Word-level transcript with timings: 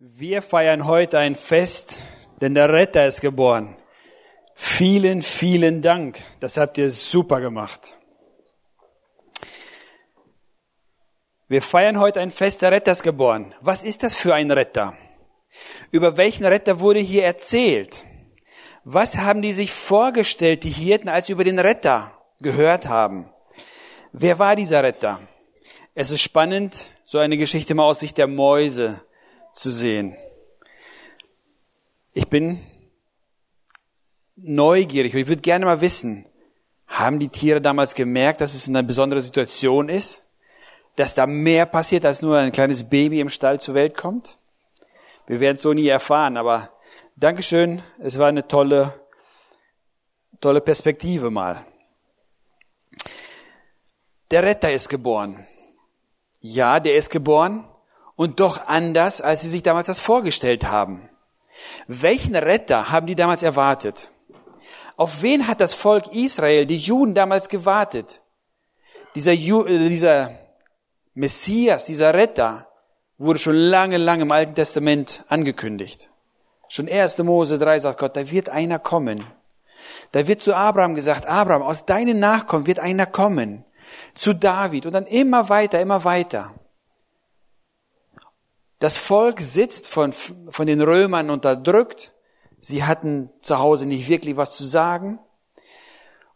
Wir 0.00 0.42
feiern 0.42 0.86
heute 0.86 1.18
ein 1.18 1.34
Fest, 1.34 2.04
denn 2.40 2.54
der 2.54 2.72
Retter 2.72 3.08
ist 3.08 3.20
geboren. 3.20 3.76
Vielen, 4.54 5.22
vielen 5.22 5.82
Dank. 5.82 6.20
Das 6.38 6.56
habt 6.56 6.78
ihr 6.78 6.88
super 6.88 7.40
gemacht. 7.40 7.96
Wir 11.48 11.62
feiern 11.62 11.98
heute 11.98 12.20
ein 12.20 12.30
Fest, 12.30 12.62
der 12.62 12.70
Retter 12.70 12.92
ist 12.92 13.02
geboren. 13.02 13.56
Was 13.60 13.82
ist 13.82 14.04
das 14.04 14.14
für 14.14 14.36
ein 14.36 14.52
Retter? 14.52 14.96
Über 15.90 16.16
welchen 16.16 16.46
Retter 16.46 16.78
wurde 16.78 17.00
hier 17.00 17.24
erzählt? 17.24 18.04
Was 18.84 19.16
haben 19.16 19.42
die 19.42 19.52
sich 19.52 19.72
vorgestellt, 19.72 20.62
die 20.62 20.70
Hirten, 20.70 21.08
als 21.08 21.26
sie 21.26 21.32
über 21.32 21.42
den 21.42 21.58
Retter 21.58 22.12
gehört 22.40 22.86
haben? 22.86 23.28
Wer 24.12 24.38
war 24.38 24.54
dieser 24.54 24.84
Retter? 24.84 25.18
Es 25.96 26.12
ist 26.12 26.20
spannend, 26.20 26.92
so 27.04 27.18
eine 27.18 27.36
Geschichte 27.36 27.74
mal 27.74 27.86
aus 27.86 27.98
Sicht 27.98 28.16
der 28.16 28.28
Mäuse 28.28 29.00
zu 29.58 29.70
sehen. 29.70 30.16
Ich 32.12 32.28
bin 32.28 32.60
neugierig 34.36 35.14
und 35.14 35.20
ich 35.20 35.28
würde 35.28 35.42
gerne 35.42 35.64
mal 35.64 35.80
wissen, 35.80 36.26
haben 36.86 37.18
die 37.18 37.28
Tiere 37.28 37.60
damals 37.60 37.94
gemerkt, 37.94 38.40
dass 38.40 38.54
es 38.54 38.68
eine 38.68 38.82
besondere 38.82 39.20
Situation 39.20 39.88
ist? 39.88 40.24
Dass 40.96 41.14
da 41.14 41.26
mehr 41.26 41.66
passiert, 41.66 42.04
als 42.04 42.22
nur 42.22 42.38
ein 42.38 42.50
kleines 42.50 42.88
Baby 42.88 43.20
im 43.20 43.28
Stall 43.28 43.60
zur 43.60 43.74
Welt 43.74 43.96
kommt? 43.96 44.38
Wir 45.26 45.40
werden 45.40 45.56
es 45.56 45.62
so 45.62 45.72
nie 45.74 45.86
erfahren, 45.86 46.36
aber 46.36 46.72
Dankeschön, 47.16 47.82
es 47.98 48.18
war 48.18 48.28
eine 48.28 48.46
tolle, 48.46 48.94
tolle 50.40 50.60
Perspektive 50.60 51.30
mal. 51.30 51.64
Der 54.30 54.42
Retter 54.42 54.72
ist 54.72 54.88
geboren. 54.88 55.46
Ja, 56.40 56.80
der 56.80 56.94
ist 56.94 57.10
geboren 57.10 57.68
und 58.18 58.40
doch 58.40 58.66
anders, 58.66 59.20
als 59.20 59.42
sie 59.42 59.48
sich 59.48 59.62
damals 59.62 59.86
das 59.86 60.00
vorgestellt 60.00 60.64
haben. 60.64 61.08
Welchen 61.86 62.34
Retter 62.34 62.90
haben 62.90 63.06
die 63.06 63.14
damals 63.14 63.44
erwartet? 63.44 64.10
Auf 64.96 65.22
wen 65.22 65.46
hat 65.46 65.60
das 65.60 65.72
Volk 65.72 66.12
Israel, 66.12 66.66
die 66.66 66.78
Juden 66.78 67.14
damals 67.14 67.48
gewartet? 67.48 68.20
Dieser, 69.14 69.32
Ju, 69.32 69.64
äh, 69.64 69.88
dieser 69.88 70.32
Messias, 71.14 71.84
dieser 71.84 72.12
Retter 72.12 72.66
wurde 73.18 73.38
schon 73.38 73.54
lange, 73.54 73.98
lange 73.98 74.22
im 74.22 74.32
Alten 74.32 74.56
Testament 74.56 75.24
angekündigt. 75.28 76.10
Schon 76.66 76.88
1. 76.88 77.18
Mose 77.18 77.56
3 77.56 77.78
sagt 77.78 78.00
Gott, 78.00 78.16
da 78.16 78.28
wird 78.32 78.48
einer 78.48 78.80
kommen. 78.80 79.24
Da 80.10 80.26
wird 80.26 80.42
zu 80.42 80.54
Abraham 80.54 80.96
gesagt, 80.96 81.24
Abraham, 81.26 81.62
aus 81.62 81.86
deinen 81.86 82.18
Nachkommen 82.18 82.66
wird 82.66 82.80
einer 82.80 83.06
kommen. 83.06 83.64
Zu 84.16 84.34
David 84.34 84.86
und 84.86 84.92
dann 84.92 85.06
immer 85.06 85.48
weiter, 85.48 85.80
immer 85.80 86.02
weiter. 86.02 86.52
Das 88.78 88.96
Volk 88.96 89.40
sitzt 89.40 89.88
von, 89.88 90.12
von 90.12 90.66
den 90.66 90.80
Römern 90.80 91.30
unterdrückt. 91.30 92.12
Sie 92.60 92.84
hatten 92.84 93.30
zu 93.40 93.58
Hause 93.58 93.86
nicht 93.86 94.08
wirklich 94.08 94.36
was 94.36 94.56
zu 94.56 94.64
sagen. 94.64 95.18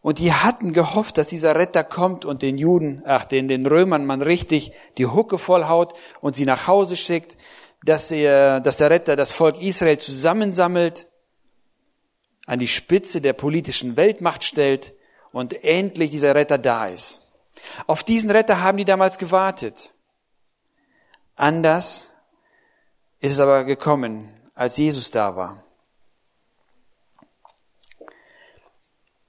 Und 0.01 0.19
die 0.19 0.33
hatten 0.33 0.73
gehofft, 0.73 1.17
dass 1.17 1.29
dieser 1.29 1.55
Retter 1.55 1.85
kommt 1.85 2.25
und 2.25 2.41
den 2.41 2.57
Juden, 2.57 3.01
ach, 3.05 3.23
den, 3.23 3.47
den 3.47 3.65
Römern 3.65 4.05
man 4.05 4.21
richtig 4.21 4.73
die 4.97 5.05
Hucke 5.05 5.37
vollhaut 5.37 5.93
und 6.19 6.35
sie 6.35 6.43
nach 6.43 6.67
Hause 6.67 6.97
schickt, 6.97 7.37
dass, 7.85 8.11
er, 8.11 8.59
dass 8.59 8.77
der 8.77 8.89
Retter 8.89 9.15
das 9.15 9.31
Volk 9.31 9.61
Israel 9.61 9.97
zusammensammelt, 9.97 11.07
an 12.45 12.59
die 12.59 12.67
Spitze 12.67 13.21
der 13.21 13.31
politischen 13.31 13.95
Weltmacht 13.95 14.43
stellt 14.43 14.93
und 15.31 15.63
endlich 15.63 16.11
dieser 16.11 16.35
Retter 16.35 16.57
da 16.57 16.87
ist. 16.87 17.21
Auf 17.87 18.03
diesen 18.03 18.29
Retter 18.29 18.61
haben 18.61 18.77
die 18.77 18.83
damals 18.83 19.17
gewartet. 19.17 19.91
Anders 21.37 22.12
ist 23.23 23.31
es 23.31 23.39
aber 23.39 23.63
gekommen, 23.63 24.27
als 24.53 24.75
Jesus 24.75 25.09
da 25.09 25.33
war. 25.37 25.63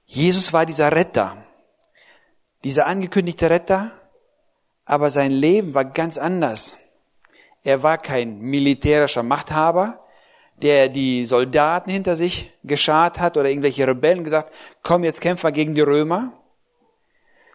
Jesus 0.05 0.51
war 0.51 0.65
dieser 0.65 0.91
Retter, 0.91 1.37
dieser 2.65 2.87
angekündigte 2.87 3.49
Retter, 3.49 3.91
aber 4.83 5.09
sein 5.09 5.31
Leben 5.31 5.73
war 5.73 5.85
ganz 5.85 6.17
anders. 6.17 6.77
Er 7.63 7.83
war 7.83 7.97
kein 7.97 8.41
militärischer 8.41 9.23
Machthaber, 9.23 10.05
der 10.57 10.89
die 10.89 11.25
Soldaten 11.25 11.89
hinter 11.89 12.17
sich 12.17 12.51
geschart 12.65 13.21
hat 13.21 13.37
oder 13.37 13.47
irgendwelche 13.47 13.87
Rebellen 13.87 14.25
gesagt, 14.25 14.53
komm, 14.83 15.05
jetzt 15.05 15.21
kämpfen 15.21 15.45
wir 15.45 15.51
gegen 15.53 15.73
die 15.73 15.79
Römer, 15.79 16.33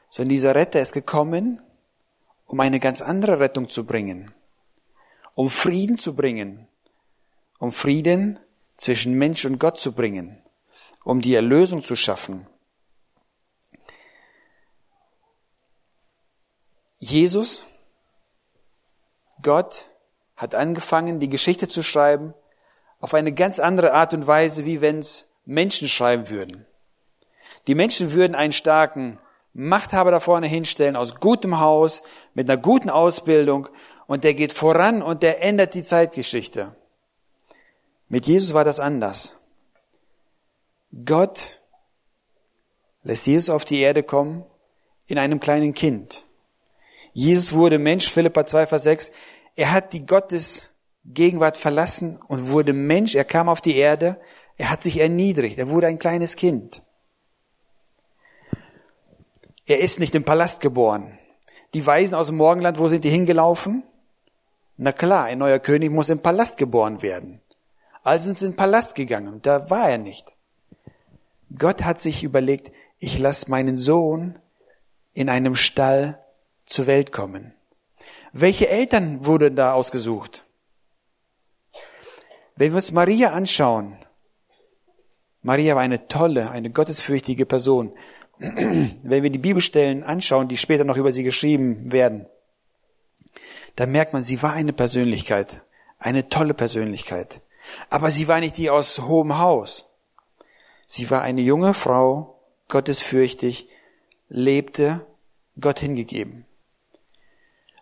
sondern 0.09 0.31
dieser 0.31 0.55
Retter 0.55 0.81
ist 0.81 0.93
gekommen, 0.93 1.61
um 2.47 2.59
eine 2.61 2.81
ganz 2.81 3.03
andere 3.03 3.41
Rettung 3.41 3.69
zu 3.69 3.85
bringen 3.85 4.33
um 5.35 5.51
Frieden 5.51 5.97
zu 5.97 6.17
bringen, 6.17 6.69
um 7.59 7.73
Frieden 7.73 8.39
zwischen 8.77 9.15
Mensch 9.15 9.45
und 9.45 9.59
Gott 9.59 9.79
zu 9.79 9.95
bringen, 9.95 10.43
um 11.05 11.21
die 11.21 11.35
Erlösung 11.35 11.83
zu 11.83 11.97
schaffen. 11.97 12.47
Jesus, 16.99 17.65
Gott, 19.43 19.91
hat 20.37 20.55
angefangen, 20.55 21.21
die 21.21 21.29
Geschichte 21.29 21.69
zu 21.69 21.83
schreiben 21.83 22.35
auf 23.01 23.15
eine 23.15 23.33
ganz 23.33 23.59
andere 23.59 23.93
Art 23.93 24.13
und 24.15 24.27
Weise, 24.27 24.65
wie 24.65 24.81
wenn 24.81 24.99
es 24.99 25.35
Menschen 25.47 25.89
schreiben 25.89 26.29
würden. 26.29 26.67
Die 27.67 27.75
Menschen 27.75 28.13
würden 28.13 28.35
einen 28.35 28.53
starken 28.53 29.19
Machthaber 29.53 30.11
da 30.11 30.21
vorne 30.21 30.47
hinstellen, 30.47 30.97
aus 30.97 31.17
gutem 31.17 31.59
Haus, 31.61 32.03
mit 32.35 32.49
einer 32.49 32.61
guten 32.61 32.89
Ausbildung 32.89 33.69
und 34.11 34.25
der 34.25 34.35
geht 34.35 34.53
voran 34.53 35.03
und 35.03 35.23
der 35.23 35.41
ändert 35.41 35.75
die 35.75 35.85
Zeitgeschichte. 35.85 36.75
Mit 38.09 38.27
Jesus 38.27 38.55
war 38.55 38.65
das 38.65 38.81
anders. 38.81 39.39
Gott 41.07 41.61
lässt 43.05 43.29
Jesus 43.29 43.51
auf 43.51 43.65
die 43.65 43.79
Erde 43.79 44.03
kommen 44.03 44.45
in 45.07 45.17
einem 45.17 45.39
kleinen 45.39 45.75
Kind. 45.75 46.25
Jesus 47.13 47.53
wurde 47.53 47.79
Mensch, 47.79 48.11
Philippa 48.11 48.45
2, 48.45 48.67
Vers 48.67 48.83
6. 48.83 49.13
Er 49.55 49.71
hat 49.71 49.93
die 49.93 50.05
Gottes 50.05 50.71
Gegenwart 51.05 51.57
verlassen 51.57 52.21
und 52.27 52.49
wurde 52.49 52.73
Mensch. 52.73 53.15
Er 53.15 53.25
kam 53.25 53.49
auf 53.49 53.61
die 53.61 53.77
Erde. 53.77 54.21
Er 54.57 54.71
hat 54.71 54.83
sich 54.83 54.99
erniedrigt. 54.99 55.57
Er 55.57 55.69
wurde 55.69 55.87
ein 55.87 56.01
kleines 56.01 56.35
Kind. 56.35 56.83
Er 59.67 59.79
ist 59.79 60.01
nicht 60.01 60.17
im 60.17 60.25
Palast 60.25 60.61
geboren. 60.61 61.17
Die 61.75 61.87
Weisen 61.87 62.17
aus 62.17 62.27
dem 62.27 62.39
Morgenland, 62.39 62.81
wo 62.81 62.89
sind 62.89 63.05
die 63.05 63.11
hingelaufen? 63.11 63.85
Na 64.83 64.93
klar, 64.93 65.25
ein 65.25 65.37
neuer 65.37 65.59
König 65.59 65.91
muss 65.91 66.09
im 66.09 66.23
Palast 66.23 66.57
geboren 66.57 67.03
werden. 67.03 67.43
Also 68.03 68.25
sind 68.25 68.39
sie 68.39 68.47
in 68.47 68.53
den 68.53 68.57
Palast 68.57 68.95
gegangen. 68.95 69.43
Da 69.43 69.69
war 69.69 69.91
er 69.91 69.99
nicht. 69.99 70.33
Gott 71.59 71.85
hat 71.85 72.01
sich 72.01 72.25
überlegt, 72.25 72.73
ich 72.99 73.19
lasse 73.19 73.51
meinen 73.51 73.77
Sohn 73.77 74.39
in 75.13 75.29
einem 75.29 75.55
Stall 75.55 76.19
zur 76.65 76.87
Welt 76.87 77.13
kommen. 77.13 77.53
Welche 78.33 78.71
Eltern 78.71 79.27
wurden 79.27 79.55
da 79.55 79.75
ausgesucht? 79.75 80.47
Wenn 82.57 82.73
wir 82.73 82.77
uns 82.77 82.91
Maria 82.91 83.35
anschauen, 83.35 83.99
Maria 85.43 85.75
war 85.75 85.83
eine 85.83 86.09
tolle, 86.09 86.53
eine 86.53 86.71
gottesfürchtige 86.71 87.45
Person. 87.45 87.93
Wenn 88.39 89.23
wir 89.23 89.29
die 89.29 89.39
Bibelstellen 89.39 90.05
anschauen, 90.05 90.49
die 90.49 90.57
später 90.57 90.85
noch 90.85 90.97
über 90.97 91.13
sie 91.13 91.23
geschrieben 91.23 91.93
werden, 91.93 92.27
da 93.81 93.87
merkt 93.87 94.13
man, 94.13 94.23
sie 94.23 94.43
war 94.43 94.53
eine 94.53 94.75
Persönlichkeit, 94.75 95.63
eine 95.99 96.29
tolle 96.29 96.53
Persönlichkeit. 96.53 97.41
Aber 97.89 98.11
sie 98.11 98.29
war 98.29 98.39
nicht 98.39 98.59
die 98.59 98.69
aus 98.69 98.99
hohem 98.99 99.39
Haus. 99.39 99.97
Sie 100.85 101.09
war 101.09 101.23
eine 101.23 101.41
junge 101.41 101.73
Frau, 101.73 102.39
gottesfürchtig, 102.69 103.71
lebte, 104.29 105.07
Gott 105.59 105.81
hingegeben. 105.81 106.45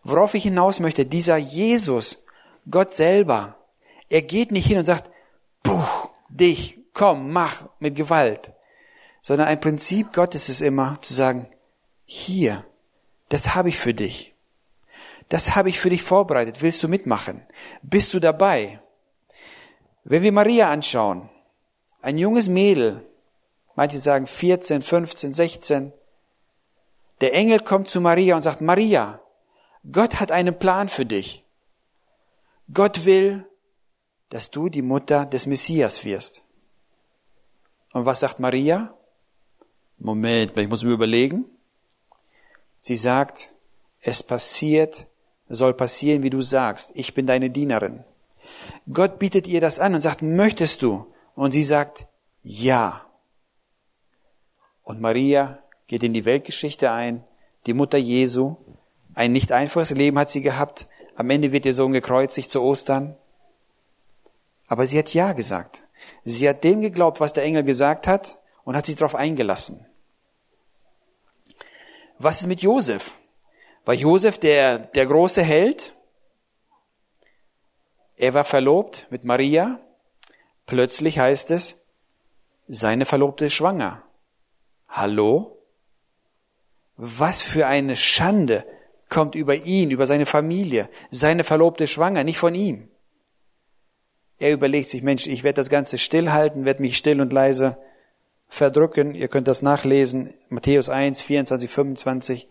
Worauf 0.05 0.35
ich 0.35 0.45
hinaus 0.45 0.79
möchte, 0.79 1.05
dieser 1.05 1.37
Jesus, 1.37 2.27
Gott 2.71 2.93
selber, 2.93 3.57
er 4.09 4.23
geht 4.23 4.53
nicht 4.53 4.69
hin 4.69 4.79
und 4.79 4.85
sagt, 4.85 5.11
puh, 5.65 5.83
dich, 6.29 6.79
komm, 6.93 7.33
mach 7.33 7.65
mit 7.81 7.97
Gewalt, 7.97 8.53
sondern 9.21 9.49
ein 9.49 9.59
Prinzip 9.59 10.13
Gottes 10.13 10.49
ist 10.49 10.61
immer 10.61 11.03
zu 11.03 11.13
sagen, 11.13 11.49
hier, 12.05 12.65
das 13.31 13.57
habe 13.57 13.69
ich 13.71 13.79
für 13.79 13.95
dich 13.95 14.37
das 15.29 15.57
habe 15.57 15.69
ich 15.69 15.79
für 15.79 15.91
dich 15.91 16.03
vorbereitet. 16.03 16.63
Willst 16.63 16.83
du 16.83 16.89
mitmachen? 16.89 17.47
Bist 17.83 18.15
du 18.15 18.21
dabei? 18.21 18.81
Wenn 20.05 20.23
wir 20.23 20.33
Maria 20.33 20.71
anschauen, 20.71 21.29
ein 22.01 22.17
junges 22.17 22.49
Mädel, 22.49 23.07
manche 23.75 23.99
sagen 23.99 24.27
14, 24.27 24.83
15, 24.83 25.33
16, 25.33 25.93
der 27.21 27.35
Engel 27.35 27.61
kommt 27.61 27.91
zu 27.91 28.01
Maria 28.01 28.37
und 28.37 28.43
sagt, 28.43 28.61
Maria, 28.61 29.21
Gott 29.91 30.21
hat 30.21 30.31
einen 30.31 30.59
Plan 30.59 30.89
für 30.89 31.05
dich. 31.05 31.45
Gott 32.73 33.05
will, 33.05 33.47
dass 34.31 34.51
du 34.51 34.69
die 34.69 34.83
Mutter 34.83 35.27
des 35.27 35.47
Messias 35.47 36.05
wirst. 36.05 36.45
Und 37.93 38.05
was 38.05 38.21
sagt 38.21 38.41
Maria? 38.41 38.95
Moment, 39.99 40.57
ich 40.57 40.69
muss 40.69 40.85
mir 40.85 40.93
überlegen. 40.93 41.45
Sie 42.79 42.97
sagt, 42.97 43.53
es 44.01 44.23
passiert 44.23 45.08
soll 45.49 45.75
passieren, 45.75 46.23
wie 46.23 46.31
du 46.31 46.41
sagst. 46.41 46.93
Ich 46.95 47.15
bin 47.15 47.27
deine 47.27 47.51
Dienerin. 47.51 48.05
Gott 48.93 49.19
bietet 49.19 49.47
ihr 49.47 49.61
das 49.61 49.79
an 49.79 49.95
und 49.95 50.01
sagt, 50.01 50.23
möchtest 50.23 50.83
du? 50.83 51.07
Und 51.35 51.53
sie 51.53 51.63
sagt, 51.63 52.07
ja. 52.43 53.07
Und 54.83 55.01
Maria 55.01 55.59
geht 55.87 56.03
in 56.03 56.13
die 56.13 56.25
Weltgeschichte 56.25 56.91
ein, 56.91 57.25
die 57.67 57.75
Mutter 57.75 57.99
Jesu. 57.99 58.57
Ein 59.15 59.33
nicht 59.33 59.53
einfaches 59.53 59.91
Leben 59.91 60.19
hat 60.19 60.31
sie 60.31 60.43
gehabt. 60.43 60.87
Am 61.17 61.29
Ende 61.31 61.53
wird 61.53 61.67
ihr 61.67 61.75
Sohn 61.75 61.93
gekreuzigt 61.93 62.51
zu 62.51 62.63
Ostern. 62.63 63.17
Aber 64.67 64.87
sie 64.87 64.99
hat 64.99 65.13
Ja 65.13 65.33
gesagt. 65.33 65.83
Sie 66.25 66.49
hat 66.49 66.63
dem 66.65 66.81
geglaubt, 66.81 67.21
was 67.21 67.33
der 67.33 67.45
Engel 67.45 67.65
gesagt 67.65 68.07
hat 68.07 68.39
und 68.65 68.77
hat 68.77 68.87
sich 68.87 68.97
darauf 68.97 69.15
eingelassen. 69.15 69.87
Was 72.19 72.41
ist 72.41 72.47
mit 72.47 72.63
Josef? 72.63 73.13
War 73.89 73.95
Josef 73.95 74.37
der, 74.37 74.81
der 74.81 75.07
große 75.07 75.43
Held? 75.43 75.95
Er 78.19 78.35
war 78.35 78.45
verlobt 78.45 79.07
mit 79.09 79.25
Maria. 79.25 79.81
Plötzlich 80.67 81.19
heißt 81.19 81.51
es, 81.53 81.87
seine 82.67 83.07
Verlobte 83.07 83.47
ist 83.47 83.55
schwanger. 83.55 84.03
Hallo? 84.91 85.57
Was 86.99 87.41
für 87.41 87.67
eine 87.67 87.97
Schande 87.97 88.67
kommt 89.09 89.35
über 89.35 89.55
ihn, 89.55 89.91
über 89.91 90.05
seine 90.05 90.27
Familie. 90.27 90.91
Seine 91.11 91.43
Verlobte 91.43 91.85
ist 91.85 91.93
schwanger, 91.93 92.25
nicht 92.25 92.37
von 92.37 92.55
ihm. 92.55 92.91
Er 94.39 94.53
überlegt 94.53 94.91
sich, 94.91 95.01
Mensch, 95.01 95.27
ich 95.27 95.45
werde 95.45 95.57
das 95.57 95.71
Ganze 95.71 95.97
stillhalten, 95.97 96.67
werde 96.67 96.83
mich 96.83 96.99
still 96.99 97.23
und 97.23 97.33
leise 97.33 97.79
verdrücken. 98.49 99.15
Ihr 99.15 99.29
könnt 99.29 99.49
das 99.49 99.63
nachlesen, 99.63 100.35
Matthäus 100.51 100.91
1, 100.91 101.23
24, 101.23 101.71
25. 101.71 102.49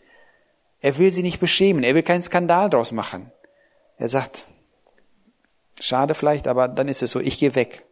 Er 0.80 0.98
will 0.98 1.12
sie 1.12 1.24
nicht 1.24 1.40
beschämen, 1.40 1.84
er 1.84 1.96
will 1.96 2.04
keinen 2.04 2.22
Skandal 2.22 2.70
draus 2.70 2.92
machen. 2.92 3.32
Er 3.98 4.08
sagt, 4.08 4.46
schade 5.80 6.14
vielleicht, 6.14 6.48
aber 6.48 6.68
dann 6.68 6.88
ist 6.88 7.02
es 7.02 7.12
so, 7.12 7.20
ich 7.20 7.40
gehe 7.40 7.56
weg. 7.56 7.86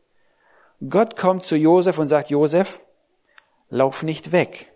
Gott 0.89 1.15
kommt 1.15 1.43
zu 1.43 1.55
Josef 1.55 1.97
und 1.97 2.07
sagt, 2.07 2.29
Josef, 2.29 2.79
lauf 3.69 4.03
nicht 4.03 4.31
weg. 4.31 4.71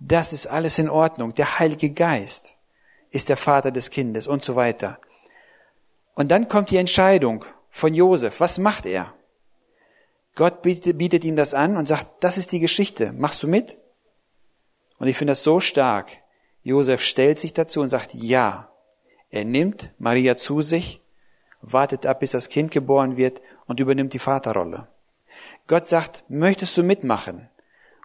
Das 0.00 0.32
ist 0.32 0.46
alles 0.46 0.78
in 0.78 0.88
Ordnung. 0.88 1.34
Der 1.34 1.58
Heilige 1.58 1.90
Geist 1.90 2.56
ist 3.10 3.28
der 3.28 3.36
Vater 3.36 3.70
des 3.70 3.90
Kindes 3.90 4.26
und 4.26 4.44
so 4.44 4.56
weiter. 4.56 4.98
Und 6.14 6.30
dann 6.30 6.48
kommt 6.48 6.70
die 6.70 6.76
Entscheidung 6.78 7.44
von 7.70 7.94
Josef. 7.94 8.40
Was 8.40 8.58
macht 8.58 8.86
er? 8.86 9.14
Gott 10.34 10.62
bietet, 10.62 11.24
ihm 11.24 11.36
das 11.36 11.54
an 11.54 11.76
und 11.76 11.86
sagt, 11.86 12.24
das 12.24 12.38
ist 12.38 12.52
die 12.52 12.60
Geschichte. 12.60 13.12
Machst 13.12 13.42
du 13.42 13.48
mit? 13.48 13.78
Und 14.98 15.08
ich 15.08 15.16
finde 15.16 15.32
das 15.32 15.42
so 15.42 15.60
stark. 15.60 16.21
Josef 16.62 17.00
stellt 17.02 17.38
sich 17.38 17.52
dazu 17.52 17.80
und 17.80 17.88
sagt, 17.88 18.14
ja. 18.14 18.68
Er 19.30 19.44
nimmt 19.44 19.90
Maria 19.98 20.36
zu 20.36 20.60
sich, 20.60 21.00
wartet 21.60 22.06
ab, 22.06 22.20
bis 22.20 22.32
das 22.32 22.50
Kind 22.50 22.70
geboren 22.70 23.16
wird 23.16 23.40
und 23.66 23.80
übernimmt 23.80 24.12
die 24.12 24.18
Vaterrolle. 24.18 24.88
Gott 25.66 25.86
sagt, 25.86 26.24
möchtest 26.28 26.76
du 26.76 26.82
mitmachen? 26.82 27.48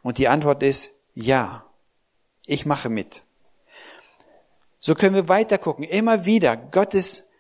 Und 0.04 0.18
die 0.18 0.28
Antwort 0.28 0.64
ist, 0.64 1.02
ja. 1.14 1.66
Ich 2.46 2.66
mache 2.66 2.90
mit. 2.90 3.24
So 4.80 4.96
können 4.96 5.16
wir 5.16 5.28
weiter 5.28 5.58
gucken. 5.58 5.84
Immer 5.84 6.26
wieder, 6.26 6.56
Gottes 6.56 7.32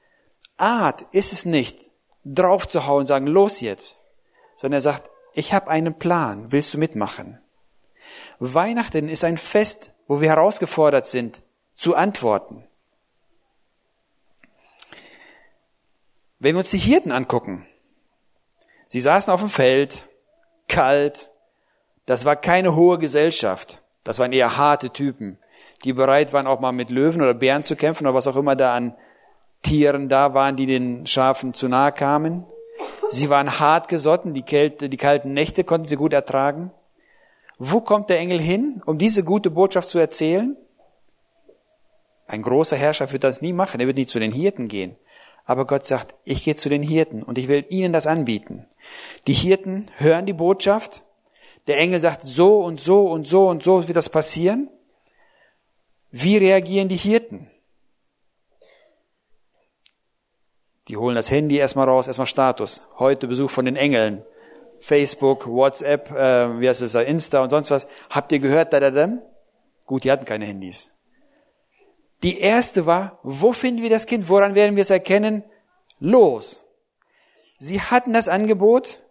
Art 0.58 1.04
ist 1.12 1.32
es 1.32 1.46
nicht, 1.46 1.92
drauf 2.26 2.68
zu 2.68 2.88
hauen 2.88 3.02
und 3.02 3.06
sagen, 3.06 3.28
los 3.28 3.62
jetzt, 3.62 4.00
sondern 4.56 4.80
er 4.80 4.82
sagt, 4.82 5.10
ich 5.34 5.54
habe 5.54 5.70
einen 5.70 5.98
Plan, 5.98 6.52
willst 6.52 6.74
du 6.74 6.78
mitmachen? 6.78 7.40
Weihnachten 8.40 9.10
ist 9.10 9.24
ein 9.24 9.38
Fest, 9.38 9.94
wo 10.08 10.22
wir 10.22 10.30
herausgefordert 10.30 11.06
sind, 11.06 11.42
zu 11.76 11.96
antworten. 11.96 12.64
Wenn 16.40 16.56
wir 16.56 16.60
uns 16.60 16.72
die 16.72 16.78
Hirten 16.78 17.12
angucken, 17.12 17.66
sie 18.86 19.00
saßen 19.00 19.34
auf 19.34 19.42
dem 19.42 19.50
Feld, 19.50 20.06
kalt, 20.68 21.32
das 22.06 22.26
war 22.26 22.36
keine 22.36 22.76
hohe 22.76 23.00
Gesellschaft, 23.00 23.82
das 24.04 24.20
waren 24.20 24.32
eher 24.32 24.58
harte 24.58 24.92
Typen, 24.92 25.40
die 25.84 25.94
bereit 25.94 26.34
waren, 26.34 26.48
auch 26.48 26.60
mal 26.60 26.72
mit 26.72 26.90
Löwen 26.90 27.22
oder 27.22 27.34
Bären 27.34 27.64
zu 27.64 27.76
kämpfen 27.76 28.06
oder 28.06 28.14
was 28.14 28.28
auch 28.28 28.36
immer 28.36 28.56
da 28.56 28.76
an 28.76 28.96
Tieren 29.64 30.10
da 30.10 30.34
waren, 30.34 30.56
die 30.56 30.66
den 30.66 31.06
Schafen 31.06 31.54
zu 31.54 31.68
nahe 31.68 31.92
kamen. 31.92 32.46
Sie 33.10 33.30
waren 33.30 33.60
hart 33.60 33.88
gesotten, 33.88 34.34
die, 34.34 34.44
Kälte, 34.44 34.90
die 34.90 34.98
kalten 34.98 35.34
Nächte 35.34 35.64
konnten 35.64 35.88
sie 35.88 35.96
gut 35.96 36.14
ertragen. 36.14 36.72
Wo 37.58 37.82
kommt 37.82 38.10
der 38.10 38.20
Engel 38.20 38.40
hin, 38.40 38.82
um 38.86 38.98
diese 38.98 39.24
gute 39.24 39.50
Botschaft 39.50 39.90
zu 39.90 39.98
erzählen? 39.98 40.56
Ein 42.28 42.42
großer 42.42 42.76
Herrscher 42.76 43.12
wird 43.12 43.24
das 43.24 43.42
nie 43.42 43.54
machen, 43.54 43.80
er 43.80 43.88
wird 43.88 43.98
nicht 43.98 44.10
zu 44.10 44.20
den 44.20 44.32
Hirten 44.32 44.68
gehen. 44.68 44.96
Aber 45.46 45.66
Gott 45.66 45.86
sagt, 45.86 46.14
ich 46.26 46.44
gehe 46.44 46.56
zu 46.56 46.68
den 46.68 46.84
Hirten 46.84 47.24
und 47.24 47.38
ich 47.38 47.48
will 47.48 47.66
ihnen 47.70 47.94
das 47.94 48.06
anbieten. 48.06 48.68
Die 49.28 49.34
Hirten 49.34 49.88
hören 49.96 50.26
die 50.26 50.34
Botschaft. 50.34 51.04
Der 51.68 51.78
Engel 51.78 52.00
sagt, 52.00 52.24
so 52.24 52.60
und 52.64 52.80
so 52.80 53.10
und 53.10 53.26
so 53.26 53.48
und 53.48 53.64
so 53.64 53.88
wird 53.88 53.96
das 53.96 54.10
passieren. 54.10 54.70
Wie 56.12 56.38
reagieren 56.38 56.90
die 56.90 56.96
Hirten? 56.96 57.50
Die 60.90 60.98
holen 60.98 61.16
das 61.16 61.32
Handy 61.32 61.58
erstmal 61.58 61.88
raus, 61.88 62.08
erstmal 62.08 62.28
Status. 62.28 62.88
Heute 62.98 63.28
Besuch 63.28 63.50
von 63.50 63.66
den 63.66 63.76
Engeln. 63.76 64.24
Facebook, 64.82 65.48
WhatsApp, 65.48 66.12
äh, 66.12 66.60
wie 66.60 66.68
heißt 66.68 66.82
es, 66.82 66.96
Insta 66.96 67.42
und 67.44 67.50
sonst 67.50 67.72
was. 67.72 67.88
Habt 68.10 68.32
ihr 68.32 68.40
gehört, 68.40 68.74
da, 68.74 68.80
da, 68.80 68.92
da? 68.92 69.10
Gut, 69.86 70.04
die 70.04 70.12
hatten 70.12 70.26
keine 70.26 70.46
Handys. 70.46 70.94
Die 72.24 72.40
erste 72.40 72.86
war, 72.86 73.20
wo 73.24 73.54
finden 73.54 73.82
wir 73.82 73.90
das 73.90 74.06
Kind? 74.06 74.28
Woran 74.30 74.56
werden 74.56 74.76
wir 74.76 74.82
es 74.82 74.90
erkennen? 74.90 75.44
Los. 76.00 76.62
Sie 77.60 77.82
hatten 77.82 78.14
das 78.14 78.28
Angebot. 78.28 79.04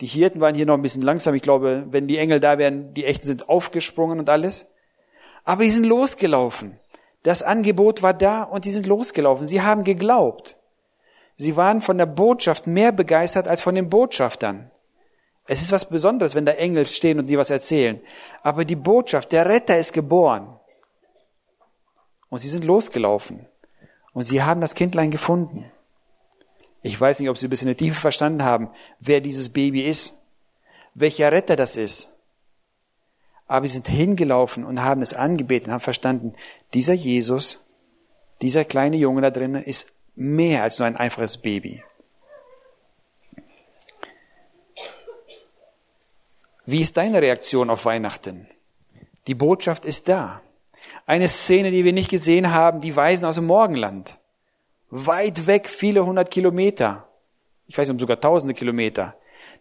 Die 0.00 0.06
Hirten 0.06 0.40
waren 0.40 0.54
hier 0.54 0.66
noch 0.66 0.74
ein 0.74 0.82
bisschen 0.82 1.02
langsam. 1.02 1.34
Ich 1.34 1.42
glaube, 1.42 1.86
wenn 1.90 2.06
die 2.06 2.18
Engel 2.18 2.40
da 2.40 2.58
wären, 2.58 2.94
die 2.94 3.04
Echten 3.04 3.26
sind 3.26 3.48
aufgesprungen 3.48 4.18
und 4.18 4.28
alles. 4.28 4.74
Aber 5.44 5.64
die 5.64 5.70
sind 5.70 5.84
losgelaufen. 5.84 6.78
Das 7.22 7.42
Angebot 7.42 8.02
war 8.02 8.14
da 8.14 8.42
und 8.42 8.64
sie 8.64 8.70
sind 8.70 8.86
losgelaufen. 8.86 9.46
Sie 9.46 9.62
haben 9.62 9.84
geglaubt. 9.84 10.56
Sie 11.36 11.56
waren 11.56 11.80
von 11.80 11.98
der 11.98 12.06
Botschaft 12.06 12.66
mehr 12.66 12.92
begeistert 12.92 13.48
als 13.48 13.60
von 13.60 13.74
den 13.74 13.88
Botschaftern. 13.90 14.70
Es 15.50 15.62
ist 15.62 15.72
was 15.72 15.88
Besonderes, 15.88 16.34
wenn 16.34 16.44
da 16.44 16.52
Engel 16.52 16.84
stehen 16.84 17.18
und 17.18 17.26
dir 17.26 17.38
was 17.38 17.48
erzählen. 17.48 18.00
Aber 18.42 18.66
die 18.66 18.76
Botschaft, 18.76 19.32
der 19.32 19.46
Retter 19.46 19.78
ist 19.78 19.94
geboren. 19.94 20.60
Und 22.28 22.40
sie 22.40 22.48
sind 22.48 22.64
losgelaufen. 22.64 23.46
Und 24.12 24.24
sie 24.24 24.42
haben 24.42 24.60
das 24.60 24.74
Kindlein 24.74 25.10
gefunden. 25.10 25.64
Ich 26.82 27.00
weiß 27.00 27.18
nicht, 27.18 27.30
ob 27.30 27.38
sie 27.38 27.48
bis 27.48 27.62
in 27.62 27.68
die 27.68 27.74
Tiefe 27.74 27.98
verstanden 27.98 28.44
haben, 28.44 28.70
wer 29.00 29.22
dieses 29.22 29.48
Baby 29.48 29.86
ist, 29.86 30.26
welcher 30.94 31.32
Retter 31.32 31.56
das 31.56 31.76
ist. 31.76 32.18
Aber 33.46 33.66
sie 33.66 33.72
sind 33.72 33.88
hingelaufen 33.88 34.64
und 34.64 34.82
haben 34.82 35.00
es 35.00 35.14
angebeten, 35.14 35.72
haben 35.72 35.80
verstanden, 35.80 36.34
dieser 36.74 36.92
Jesus, 36.92 37.66
dieser 38.42 38.66
kleine 38.66 38.98
Junge 38.98 39.22
da 39.22 39.30
drinnen 39.30 39.64
ist 39.64 39.94
mehr 40.14 40.62
als 40.62 40.78
nur 40.78 40.86
ein 40.86 40.96
einfaches 40.96 41.38
Baby. 41.38 41.82
Wie 46.70 46.82
ist 46.82 46.98
deine 46.98 47.22
Reaktion 47.22 47.70
auf 47.70 47.86
Weihnachten? 47.86 48.46
Die 49.26 49.34
Botschaft 49.34 49.86
ist 49.86 50.06
da. 50.06 50.42
Eine 51.06 51.26
Szene, 51.26 51.70
die 51.70 51.82
wir 51.82 51.94
nicht 51.94 52.10
gesehen 52.10 52.52
haben, 52.52 52.82
die 52.82 52.94
Weisen 52.94 53.24
aus 53.24 53.36
dem 53.36 53.46
Morgenland. 53.46 54.18
Weit 54.90 55.46
weg, 55.46 55.66
viele 55.66 56.04
hundert 56.04 56.30
Kilometer. 56.30 57.08
Ich 57.68 57.78
weiß 57.78 57.88
nicht, 57.88 58.00
sogar 58.00 58.20
tausende 58.20 58.52
Kilometer. 58.52 59.16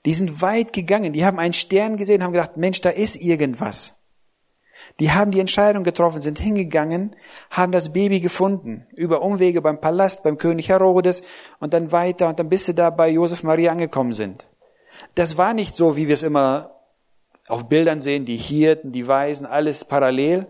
Die 0.06 0.14
sind 0.14 0.42
weit 0.42 0.74
gegangen. 0.74 1.14
Die 1.14 1.24
haben 1.24 1.40
einen 1.40 1.54
Stern 1.54 1.96
gesehen, 1.96 2.24
haben 2.24 2.34
gedacht, 2.34 2.58
Mensch, 2.58 2.82
da 2.82 2.90
ist 2.90 3.16
irgendwas. 3.16 4.04
Die 5.00 5.14
haben 5.14 5.32
die 5.32 5.40
Entscheidung 5.40 5.86
getroffen, 5.86 6.20
sind 6.20 6.40
hingegangen, 6.40 7.16
haben 7.50 7.72
das 7.72 7.94
Baby 7.94 8.20
gefunden, 8.20 8.86
über 8.98 9.22
Umwege 9.22 9.62
beim 9.62 9.80
Palast, 9.80 10.24
beim 10.24 10.38
König 10.38 10.68
Herodes 10.68 11.24
und 11.62 11.74
dann 11.74 11.94
weiter 11.94 12.28
und 12.28 12.38
dann 12.38 12.50
bis 12.50 12.66
sie 12.66 12.76
da 12.76 12.90
bei 12.90 13.08
Josef 13.08 13.44
Maria 13.44 13.72
angekommen 13.72 14.12
sind. 14.12 14.50
Das 15.16 15.38
war 15.38 15.54
nicht 15.54 15.74
so, 15.74 15.96
wie 15.96 16.08
wir 16.08 16.14
es 16.14 16.24
immer 16.24 16.77
auf 17.48 17.70
Bildern 17.70 18.00
sehen, 18.00 18.26
die 18.26 18.38
Hirten, 18.38 18.92
die 18.92 19.08
Weisen, 19.08 19.46
alles 19.46 19.86
parallel. 19.86 20.48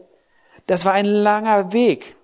Das 0.65 0.83
war 0.83 0.93
ein 0.93 1.05
langer 1.05 1.71
Weg. 1.71 2.15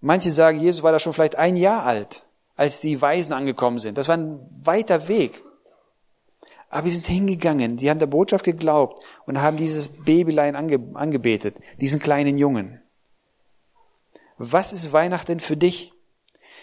Manche 0.00 0.30
sagen, 0.30 0.60
Jesus 0.60 0.82
war 0.82 0.92
da 0.92 0.98
schon 0.98 1.12
vielleicht 1.12 1.36
ein 1.36 1.56
Jahr 1.56 1.84
alt, 1.84 2.24
als 2.54 2.80
die 2.80 3.00
Weisen 3.00 3.32
angekommen 3.32 3.78
sind. 3.78 3.98
Das 3.98 4.08
war 4.08 4.16
ein 4.16 4.40
weiter 4.62 5.08
Weg. 5.08 5.42
Aber 6.68 6.88
sie 6.88 6.96
sind 6.96 7.06
hingegangen, 7.06 7.78
sie 7.78 7.90
haben 7.90 7.98
der 7.98 8.06
Botschaft 8.06 8.44
geglaubt 8.44 9.04
und 9.24 9.40
haben 9.40 9.56
dieses 9.56 10.04
Babylein 10.04 10.56
ange 10.56 10.80
angebetet, 10.94 11.56
diesen 11.80 12.00
kleinen 12.00 12.38
Jungen. 12.38 12.82
Was 14.38 14.72
ist 14.72 14.92
Weihnachten 14.92 15.40
für 15.40 15.56
dich? 15.56 15.92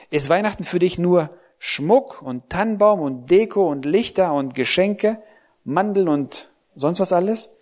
Ist 0.10 0.30
Weihnachten 0.30 0.64
für 0.64 0.80
dich 0.80 1.00
nur 1.00 1.30
Schmuck 1.58 2.22
und 2.22 2.50
Tannenbaum 2.50 3.00
und 3.00 3.32
Deko 3.32 3.70
und 3.70 3.86
Lichter 3.86 4.34
und 4.34 4.54
Geschenke, 4.54 5.22
Mandeln 5.64 6.10
und 6.10 6.53
sonst 6.76 7.00
was 7.00 7.14
alles? 7.14 7.56